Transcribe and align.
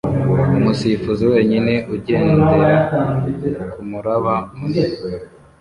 umusifuzi 0.57 1.23
wenyine 1.33 1.73
ugendera 1.95 2.69
kumuraba 3.71 4.33
munini 4.57 4.97